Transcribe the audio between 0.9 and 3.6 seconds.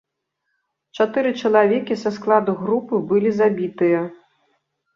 Чатыры чалавекі са складу групы былі